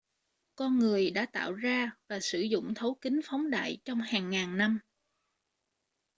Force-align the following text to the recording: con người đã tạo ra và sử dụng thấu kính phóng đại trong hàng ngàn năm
con 0.55 0.79
người 0.79 1.11
đã 1.11 1.25
tạo 1.25 1.53
ra 1.53 1.91
và 2.09 2.19
sử 2.19 2.39
dụng 2.39 2.73
thấu 2.73 2.97
kính 3.01 3.19
phóng 3.25 3.49
đại 3.49 3.77
trong 3.85 4.01
hàng 4.01 4.29
ngàn 4.29 4.57
năm 4.57 4.79